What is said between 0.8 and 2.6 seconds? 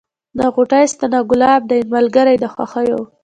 سته نه ګلاب یې دی ملګری د